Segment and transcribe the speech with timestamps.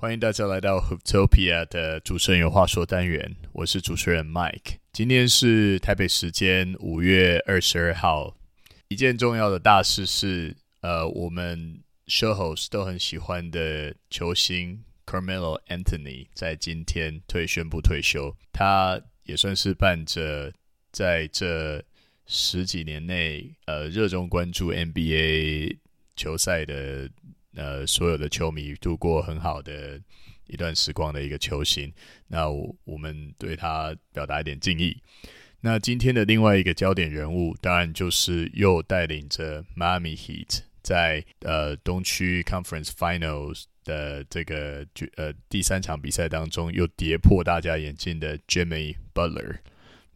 [0.00, 4.76] 欢迎大家来到 Hooptopia 的主持人有话说单元，我是主持人 Mike。
[4.92, 8.34] 今天是台北时间五月二十二号，
[8.88, 18.36] 一件重要的大事是，呃，我们 show host 都很喜欢的球星 Carmelo Anthony 在今天退宣布退休。
[18.52, 20.52] 他也算是伴着
[20.92, 21.82] 在这
[22.26, 25.78] 十几年内，呃，热衷关注 NBA
[26.16, 27.08] 球赛的。
[27.54, 30.00] 呃，所有的球迷度过很好的
[30.46, 31.92] 一段时光的一个球星，
[32.28, 34.96] 那我，们对他表达一点敬意。
[35.60, 49.58] 那今天的另外一个焦点人物，当然就是又带领着 Miami Heat 在呃东区 Conference Finals 的这个呃第三场比赛当中又跌破大家眼镜的 Jimmy Butler。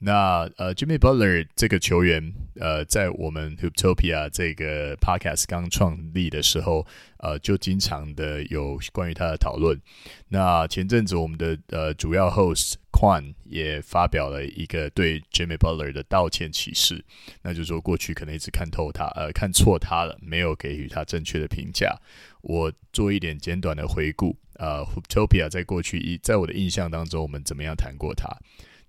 [0.04, 6.84] 那呃，Jimmy Butler 这个球员，呃，在我们 Hooptopia 这个 Podcast 刚创立的时候，
[7.18, 9.80] 呃，就经常的有关于他的讨论。
[10.28, 17.04] 那前阵子我们的呃主要 Host Quan 也发表了一个对 Jimmy Butler 的道歉启事，
[17.42, 21.96] 那就是说过去可能一直看透他，呃，看错他了，没有给予他正确的评价。
[22.40, 28.28] 我做一点简短的回顾，呃，Hooptopia 在过去一在我的印象当中，我们怎么样谈过他？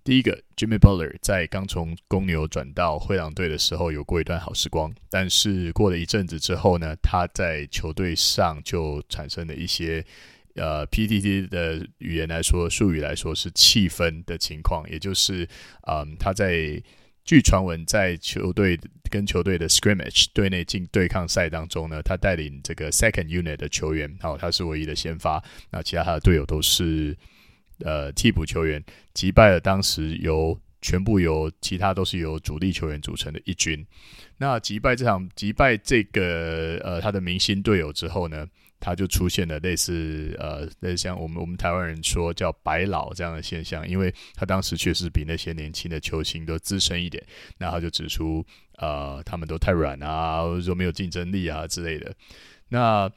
[0.04, 4.94] 第一个，Jimmy Butler 在刚从公牛转到灰狼队的时候，有过一段好时光。
[5.10, 10.06] 但是过了一阵子之后呢，他在球队上就产生了一些，
[10.56, 14.84] 呃，PTT 的语言来说，术语来说是气氛的情况。
[14.90, 15.48] 也就是，
[15.88, 16.84] 嗯，他在
[17.24, 18.78] 据传闻在球队
[19.10, 27.18] 跟球队的 scrimmage 队内进对抗赛当中呢，他带领这个 second unit 的球员，好，他是唯一的先发，那其他他的队友都是。
[27.84, 33.86] 呃，替补球员击败了当时由全部由其他都是由主力球员组成的一军。
[34.38, 38.46] 那击败这场击败这个呃他的明星队友之后呢，
[38.80, 47.24] 他就出现了类似呃类似像我们我们台湾人说叫白老这样的现象，因为他当时确实比那些年轻的球星都资深一点。
[47.58, 48.46] 那他就指出
[48.78, 52.14] 呃他们都太软啊，或者说没有竞争力啊之类的。
[52.68, 53.10] 那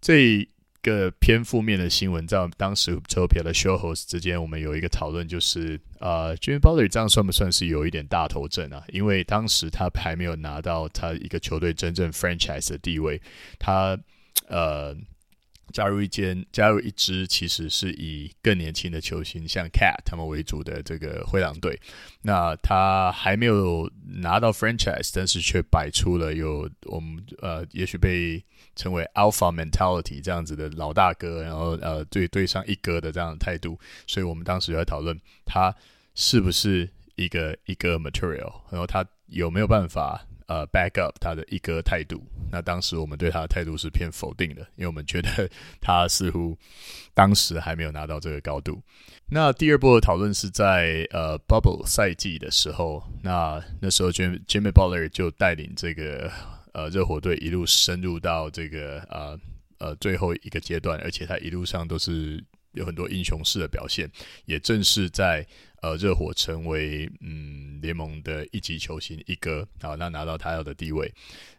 [0.00, 0.48] 这。
[0.82, 8.82] 个偏负面的新闻，在当时周杰的 show host 之间，我们有一个讨论，就是呃，Jimmy Butler 这样算不算是有一点大头症啊？
[8.88, 13.20] 因为当时他还没有拿到他一个球队真正 franchise 的地位，
[13.58, 13.96] 他
[14.48, 14.94] 呃
[15.72, 21.80] 加入一间加入一支其实是以更年轻的球星像 Cat 他们为主的这个灰狼队，
[22.20, 23.90] 那他还没有
[24.20, 28.44] 拿到 franchise，但是却摆出了有我们呃，也许被。
[28.74, 35.74] 称为 alpha mentality 这样子的老大哥，然后呃对对上一哥的这样的态度，所以我们当时就在讨论他
[36.14, 42.22] 是不是一个一哥 material，然后他有没有办法呃 back up 他的一哥态度。
[42.50, 45.48] 那当时我们对他的态度是偏否定的，因为我们觉得
[45.80, 46.56] 他似乎
[47.14, 48.82] 当时还没有拿到这个高度。
[49.30, 56.30] 那第二波的讨论是在呃 bubble 赛季的时候，那那时候 Jim Jimmy Butler 就带领这个。
[56.74, 59.38] 呃，热火队一路深入到这个呃
[59.76, 64.10] 呃最后一个阶段，而且他一路上都是有很多英雄式的表现，
[64.44, 65.46] 也正是在
[65.80, 71.12] 呃热火成为嗯联盟的一级球星一哥，好，那拿到他要的地位。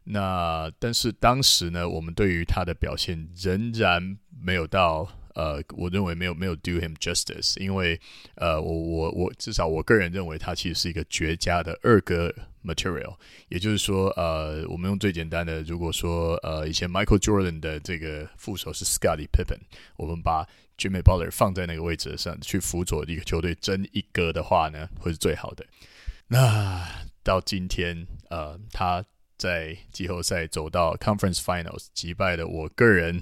[0.04, 5.20] 那但是当时呢，我们对于他的表现仍然没有到。
[5.36, 8.00] 呃，我认为没有没有 do him justice，因为
[8.36, 12.32] 呃，我我我至少我个人认为他其实是一个绝佳的二哥
[12.64, 13.16] material，
[13.50, 19.60] 也就是说，呃，我们用最简单的，如果说呃以前 Michael Jordan 的这个副手是 Scottie Pippen，
[19.98, 20.48] 我们把
[20.78, 25.66] Jimmy Butler 放在那个位置上去辅佐一个球队争一个的话呢，会是最好的。
[26.28, 26.88] 那
[27.24, 29.04] 到今天，呃，他
[29.38, 33.20] 在季后赛走到 Conference Finals，击败了我个人。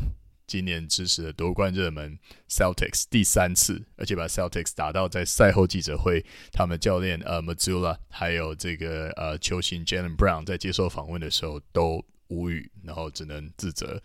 [0.52, 2.20] 今年支持的夺冠热门
[2.50, 14.04] Celtics 第三次，而且把 Celtics 打到在赛后记者会，他们教练呃 Mazzula 还有这个呃球星 Jalen Brown 在接受访问的时候都无语，然后只能自责，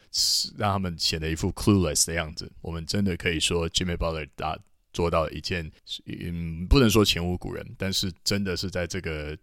[0.56, 2.48] 让他们显得一副 clueless 的样子。
[2.60, 4.56] 我们真的可以说 Jimmy Butler 打
[4.92, 5.68] 做到一件，
[6.06, 9.36] 嗯，不能说前无古人，但是真的是在这个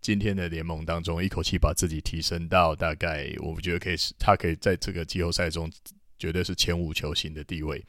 [0.00, 5.70] 今天的联盟当中，一口气把自己提升到大概，我觉得可以是他可以在这个季后赛中。
[6.20, 7.82] 绝对是前五球星的地位，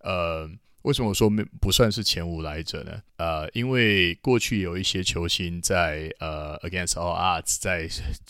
[0.00, 0.48] 呃，
[0.82, 3.02] 为什么我说没不算是前五来者呢？
[3.16, 7.88] 呃，因为过去有一些球星在呃 against all odds，在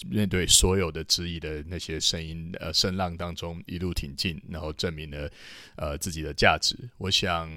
[0.09, 5.31] 面对所有的质疑的那些声音呃声浪当中一路挺进，然后证明了
[5.77, 6.77] 呃自己的价值。
[6.99, 7.51] 我想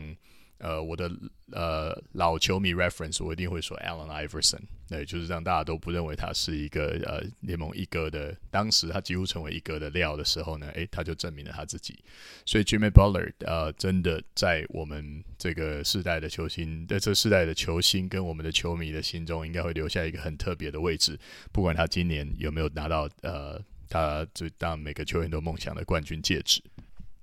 [0.57, 1.11] 呃，我的
[1.51, 11.99] 呃老球迷 reference，我一定会说 Allen Iverson，对，就是让大家都不认为他是一个呃联盟一哥的，当时他几乎成为一哥的料的时候呢，诶，他就证明了他自己。
[12.45, 21.19] 所以 Jimmy Butler，呃，真的在我们这个世代的球星，在这世代的球星跟我们的球迷的心中，应该会留下一个很特别的位置。
[21.51, 26.61] 不管他今年有没有拿到呃，他最当每个球员都梦想的冠军戒指。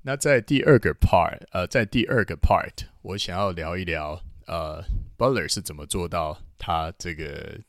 [0.02, 4.82] 那在第二个 part，呃，在第二个 part，我想要聊一聊，呃
[5.16, 7.60] ，Butler 是怎么做到他这个。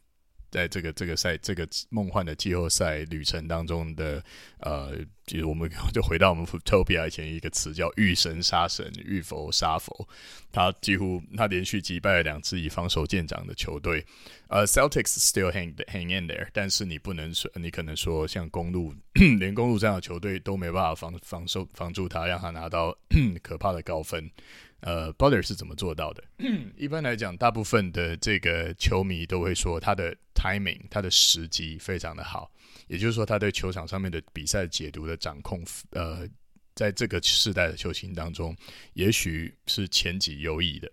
[0.54, 4.24] 在这个这个赛这个梦幻的季后赛旅程当中的，
[4.60, 4.96] 呃，
[5.26, 10.08] 就是我们就回到我们 Topia 以前一个词叫遇神杀神，遇佛杀佛。
[10.52, 14.06] 他几乎他连续击败了两支以防守见长的球队，
[14.48, 18.94] 呃，Celtics still hang hang in there，但是你不能说，你可能说像公路，
[19.40, 22.96] 连公路这样的球队都没办法防防守防住他，让他拿到
[23.42, 24.30] 可怕的高分。
[24.84, 26.24] 呃，Butler 是怎么做到的？
[26.78, 32.52] 一般来讲，大部分的这个球迷都会说他的 timing，他的时机非常的好，
[32.88, 36.28] 也就是说他对球场上面的比赛解读的掌控，呃，
[36.76, 38.56] 在这个世代的球星当中，
[38.94, 40.92] 也许是前几优异的。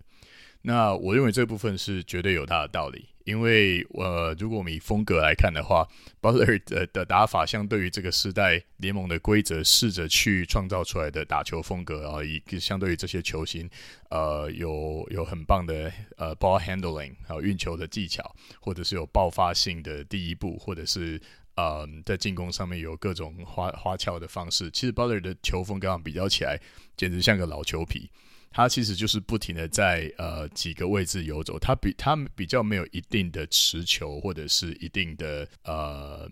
[0.63, 3.07] 那我认为这部分是绝对有它的道理。
[3.25, 5.87] 因为呃，如果我们以风格来看的话
[6.21, 13.71] ，Butler 的的打法相对于这个时代联盟的规则试着去创造出来的打球风格啊，以相对于这些球星，
[14.09, 21.21] 呃，有有很棒的呃 ball handling 还有运球的技巧，或者是有爆发性的第一步，或者是
[21.55, 24.69] 呃在进攻上面有各种花花俏的方式。
[24.73, 26.59] 其实 Butler 的球风跟他们比较起来，
[26.97, 28.11] 简直像个老球皮。
[28.51, 36.29] 他其实就是不停的在呃几个位置游走，他比他比较没有一定的持球或者是一定的呃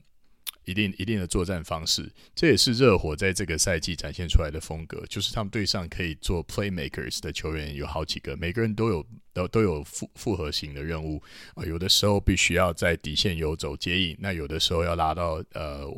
[0.64, 11.22] 一定一定的作战方式，这也是热火在这个赛季展现出来的风格，就是他们队上可以做 playmakers 的球员有好几个，每个人都有都都有复复合型的任务
[11.54, 15.88] 啊、有的时候必须要在底线游走接应，那有的时候要拉到呃。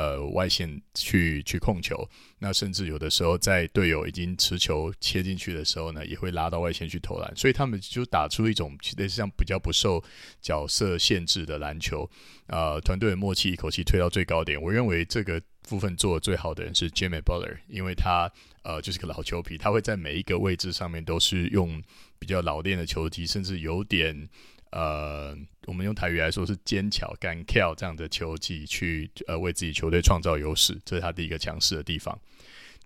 [0.00, 2.08] 呃，外线去去控球，
[2.38, 10.02] 那甚至有的时候在队友已经持球切进去的时候呢，也会拉到外线去投篮，所以他们就打出一种类似像比较不受
[10.40, 12.08] 角色限制的篮球。
[12.46, 14.58] 呃，团队的默契一口气推到最高点。
[14.62, 15.38] 我认为这个
[15.68, 18.32] 部分做的最好的人是 Jimmy Butler，因为他
[18.62, 21.82] 呃就是个老球皮，他会在每一个位置上面都是用
[22.18, 24.30] 比较老练的球技，甚至有点。
[24.70, 25.36] 呃，
[25.66, 32.18] 我们用台语来说是尖巧、敢跳这样的球技去呃为自己球队创造优势，这是他第一个强势的地方。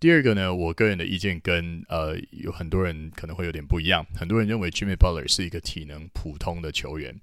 [0.01, 4.05] 第二个呢，我个人的意见跟呃有很多人可能会有点不一样。
[4.15, 7.19] 很多人认为 Jimmy Butler 是一个体能普通的球员。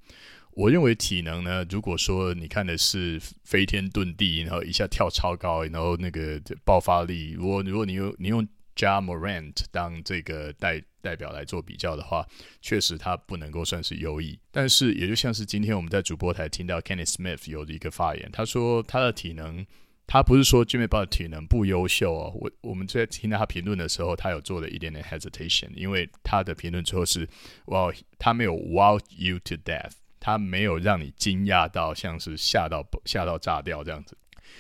[0.54, 8.48] 我认为体能呢，如果说你看的是飞天遁地，然后一下跳超高，然后那个爆发力，如果如果你用你用
[8.81, 12.28] Ja Morant 当这个代代表来做比较的话，
[12.62, 14.39] 确实他不能够算是优异。
[14.51, 19.66] 但是也就像是今天我们在主播台听到 Kenny Smith 有的一个发言，他说他的体能，
[20.07, 22.33] 他不是说 Jimmy b u t 体能不优秀哦。
[22.36, 27.30] 我我们在听到他评论的时候，他有做了一点点 hesitation，因为他的评论最后是
[27.66, 34.18] 哇，他没有 wow you to death，他没有让你惊讶到像是吓到吓到炸掉这样子。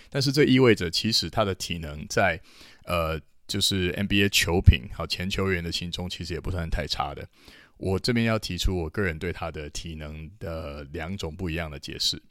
[0.09, 2.39] 但是这意味着其实他的体能在
[2.85, 3.19] 呃。
[3.51, 7.27] 就是 NBA 球评好前球员的心中，其实也不算太差的。
[7.75, 12.21] 我这边要提出我个人对他的体能的两种不一样的解释。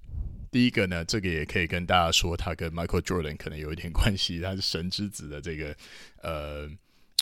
[0.51, 5.77] 第一个呢，这个也可以跟大家说，他跟 Michael Jordan 可能有一点关系，他是神之子的这个
[6.23, 6.67] 呃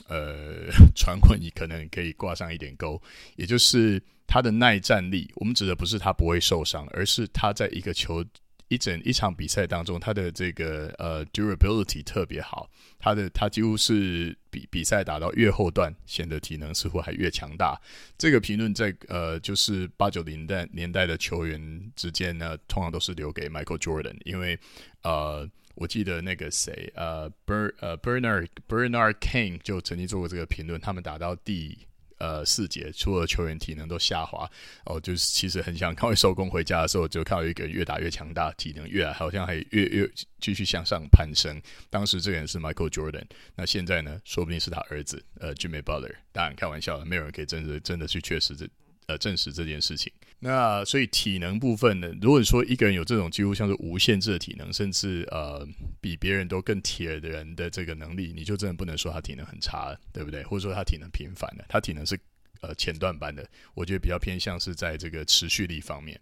[0.06, 3.02] 呃传闻，你可能可以挂上一点钩。
[3.34, 8.24] 也就是他的耐战力，我们指的不是他不会受伤，而是他在一个球。
[8.68, 17.80] 一整一场比赛当中，他的这个呃 durability 特别好，他的他几乎是比比赛打到越后段，显得体能似乎还越强大。
[18.16, 24.58] 这个评论在呃就是八九零代年代的球员之间呢，通常都是留给 Michael Jordan，因为
[25.02, 31.87] 呃我记得那个谁呃 Ber 呃 Bernard Bernard King 就曾经做过这个评论，他们打到第。
[32.18, 34.50] 呃，四节除了球员体能都下滑，
[34.84, 40.10] 哦，就是其实很想看，会收工回家的时候，就看到一个越打越强大，体能越来好像还越越
[40.40, 41.60] 继续向上攀升。
[41.88, 46.14] 当时这个人是 Michael Jordan，那现在呢，说不定是他儿子，呃，Jimmy Butler。
[46.32, 48.68] 当然开玩笑的，没有人可以真的真的去确实这。
[49.08, 50.12] 呃，证实这件事情。
[50.40, 55.66] 那所以体能部分呢，如果说一个人有这种几乎像是无限制的体能，甚至呃
[55.98, 60.42] 比别人都更铁的人的这个能力，你就真的不能说他体能很差，对不对？
[60.44, 62.20] 或者说他体能平凡的，他体能是
[62.60, 63.48] 呃前段班的。
[63.72, 66.20] 我觉得比较偏向是在这个持续力方面。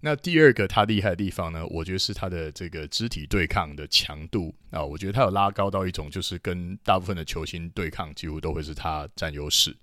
[0.00, 9.74] 那第二个他厉害的地方呢，我觉得是他的这个肢体对抗的强度啊，我觉得他有拉高到一种就是跟大部分的球星对抗几乎都会是他占优势。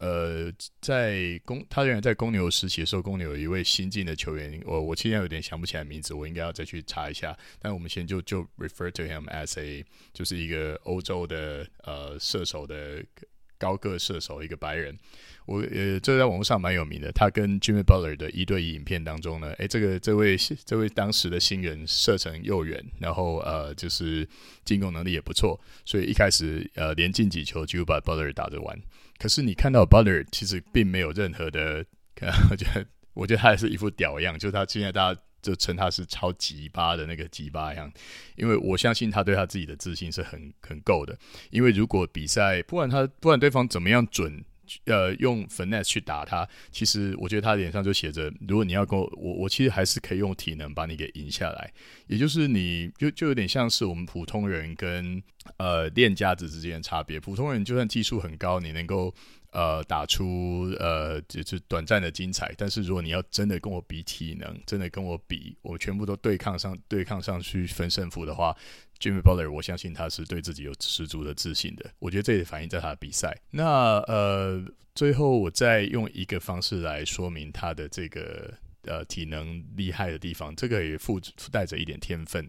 [0.00, 7.36] 呃，在公他原来在公牛时期的时候，公牛有一位新进的球员，我我现在有点想不起来名字，我应该要再去查一下。
[7.60, 13.04] 但我们先就就 refer to him as a 就是一个欧洲的呃射手的
[13.58, 14.96] 高个射手，一个白人。
[15.44, 17.12] 我呃，这在网络上蛮有名的。
[17.12, 24.26] 他跟 Jimmy Butler 的一对一影片当中呢，诶，这个这位这位当时的新人射程又远，然后呃，就是
[24.64, 28.80] 进攻能力也不错，所以一开始呃连进几球就把 Butler 打着玩。
[29.20, 31.84] 可是你看到 Butler 其实并没有任何的，
[32.50, 37.92] 我觉得我觉得他还是一副屌样，就是他现在大家就称他是超级巴的那个鸡巴样，
[38.36, 41.16] 因为我相信他对他自己的自信是很很够的。
[41.50, 44.44] 因为如果比赛不管他不管对方怎么样准。
[44.84, 51.72] 呃，用 finesse 去打他，其实我觉得他脸上就写着：如果你要跟我，我我其实还是可以用体能把你给赢下来。
[52.06, 55.22] 也就是你就就有点像是我们普通人跟
[55.56, 57.18] 呃练家子之间的差别。
[57.18, 59.14] 普通人就算技术很高，你能够
[59.52, 68.56] 呃打出呃就是短暂的精彩，但是如果你要真的跟我比体能，真的跟我比，我全部都对抗上对抗上去分胜负的话。
[69.00, 71.90] Jimmy Butler，我相信他是对自己有十足的自信的。
[71.98, 73.36] 我觉得这也反映在他的比赛。
[73.50, 74.62] 那呃，
[74.94, 78.52] 最后我再用一个方式来说明他的这个
[78.84, 82.48] 呃体能厉害的地方，这个也附附带着一点天分。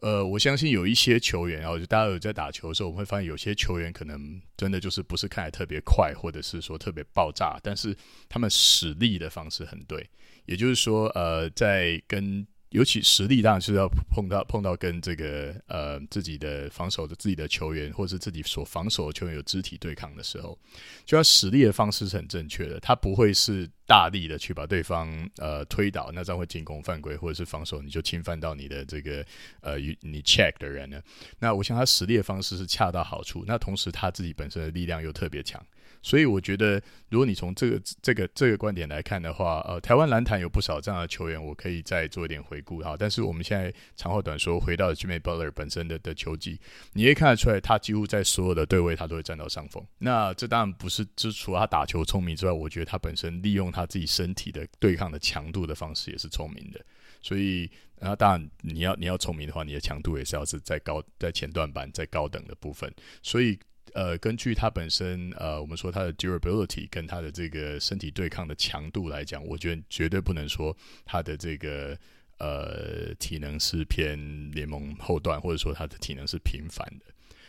[0.00, 7.96] 呃，我相信有一些球员，然后就大家有在打球的时候，我们会发现有些球员可能真的就是不是看来特别快，或者是说特别爆炸，但是
[8.28, 10.04] 他们使力的方式很对。
[10.46, 20.58] 也就是说，呃，在跟尤其实力当然是要碰到碰到跟这个呃自己的防守的自己的球员，或是自己所防守的球员有肢体对抗的时候，
[21.04, 29.24] 就要实力的方式是很正确的，他不会是大力的去把对方呃推倒，那这样会进攻犯规，或者是防守你就侵犯到你的这个
[29.60, 31.00] 呃你 check 的人呢。
[31.38, 35.64] 那我想他实力的方式是恰到好处，那同时他自己本身的力量又特别强。
[36.02, 42.96] 所以我觉得，如果你从这个这个这个观点来看的话，呃，台湾篮坛有不少这样的球员，我可以再做一点回顾哈。
[42.98, 46.60] 但是我们现在长话短说，回到 Jimmy Butler 本身的的球技，
[46.92, 49.86] 你可以看得出来，他几乎在所有的对位他都会占到上风。
[49.98, 56.80] 那这当然不是，就除了他打球聪明之外，我觉得他本身利用他自己身体的对抗的强度的方式也是聪明的。
[57.22, 62.92] 所以，然后当然你要你要聪明的话，你的强度也是要是在高在前段板在高等的部分。
[63.22, 63.56] 所以。
[63.94, 71.96] 呃，根据他本身，呃，我们说他的 durability 跟他的这个身体对抗的强度来讲，我觉得绝对不能说他的这个
[72.38, 77.06] 呃体能是偏联盟后段，或者说他的体能是平凡的。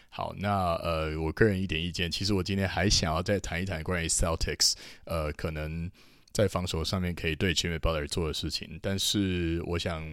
[0.09, 4.73] 好，那呃，我个人一点意见，其实我今天还想要再谈一谈关于 Celtics，
[5.05, 5.89] 呃，可能
[6.31, 10.03] 在防守上面可以对 Jimmy Butler 做的事情，但是我想。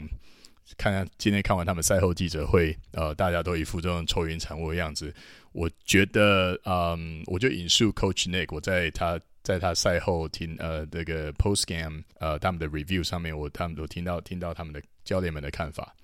[0.76, 5.12] 看看今天看完他们赛后记者会，呃，大家都一副这种愁云惨雾的样子。
[5.52, 15.95] 我觉得，嗯，我就引述 Coach Nick，我在他在他赛后听呃这个 Post Game 呃他们的 Review 上面，我他们都听到听到他们的教练们的看法。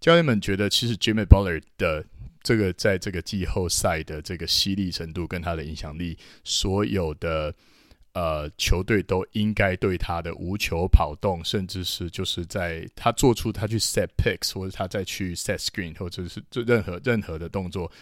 [0.00, 2.04] 教练们觉得，其实 Jimmy Butler 的
[2.42, 7.54] 这个在这个季后赛的这个犀利程度跟他的影响力，所有的。
[8.16, 17.92] 呃，球队都应该对他的无球跑动，甚至是就是在他做出他去 set picks，或者他再去 set screen，或者是做任何任何的动作，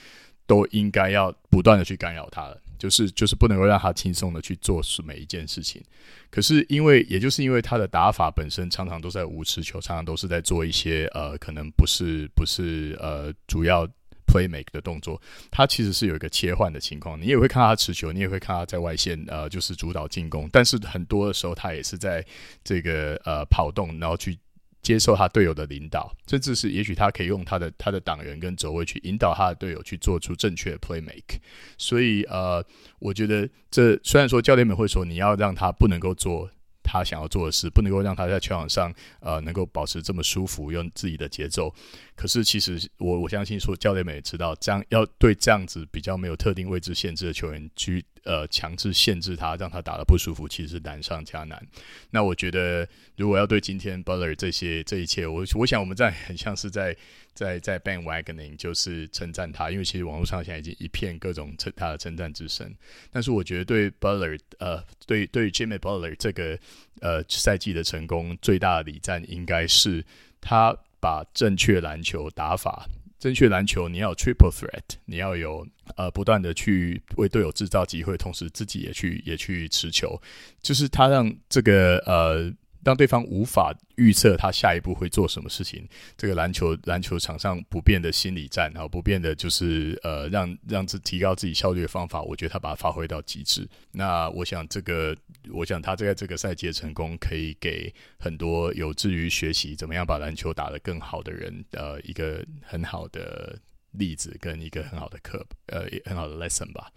[0.47, 2.57] 都应该要不断的去干扰他了。
[2.79, 5.83] 就是就是不能够让他轻松的去做每一件事情。
[6.31, 13.85] 可是因为，也就是因为他的打法本身常常都在无持球，常常都是在做一些呃，可能不是不是呃主要。
[14.35, 15.21] Play make 的动作，
[15.53, 20.49] 他其实是有一个切换的情况，你也会看他持球，你也会看他在外线，呃，就是主导进攻。
[20.51, 22.25] 但是很多的时候，他也是在
[22.65, 24.37] 这个呃跑动，然后去
[24.83, 31.39] 接受他队友的领导，甚至是也许他可以用他的他的挡人跟走位去引导他的队友去做出正确的 play make。
[31.79, 32.65] 所以呃，
[32.99, 36.51] 我觉得这虽然说教练们会说你要让他不能够做。
[36.85, 41.75] 他想要做的事，不能够让他在球场上，呃，能够保持这么舒服，用自己的节奏。
[42.15, 48.05] 可是，其实我我相信说，教练们也知道，这样要对这样子比较没有特定位置限制的球员去。
[48.25, 51.63] 呃，强制限制他，让他打得不舒服，其实是难上加难。
[52.09, 52.89] 那我觉得，
[53.19, 56.97] 如果要对今天 Butler 这些这一切，我我想我们在很像是在
[57.35, 62.75] 在在 bandwagoning，就是称赞他，因为其实网络上现在已经一片各种称他的称赞之声。
[63.11, 66.59] 但是我觉得对 Butler，呃，对对 Jimmy Butler 这个
[67.01, 70.05] 呃赛季的成功，最大的礼赞应该是
[70.41, 72.87] 他把正确篮球打法。
[73.17, 80.21] 正确篮球，你要有 triple threat，你要有呃不断的去为队友制造机会，同时自己也去也去持球，
[80.61, 82.53] 就是他让这个呃
[82.85, 93.67] 当对方无法预测他下一步会做什么事情，这个篮球篮球场上不变的心理战，然后不变的就是呃让让自提高自己效率的方法，我觉得他把它发挥到极致。
[93.91, 95.17] 那我想这个，
[95.51, 103.59] 我想他在这个赛季的成功，可以给很多有志于学习怎么样把篮球打得更好的人，呃，一个很好的
[103.93, 106.93] 例子跟一个很好的课，呃，很好的 lesson 吧。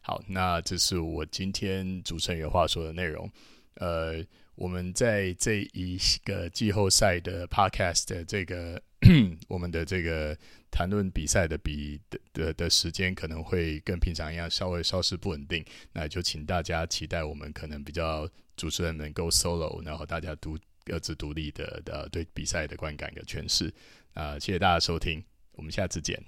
[0.00, 3.30] 好，那这是我今天主持人有话说的内容，
[3.74, 4.24] 呃。
[4.56, 8.82] 我们在这一个季后赛的 podcast 的这个
[9.48, 10.36] 我们的这个
[10.70, 23.72] 谈论比赛的比的的的时间可能会跟平常一样稍微稍事不稳定，那就请大家期待我们可能比较主持人能够 solo，然后大家独各自独立的的对比赛的观感的诠释
[24.14, 25.22] 啊，谢谢大家收听，
[25.52, 26.18] 我们下次见。